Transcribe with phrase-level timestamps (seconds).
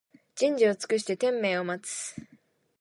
[0.33, 2.15] 人事を尽くして天命を待つ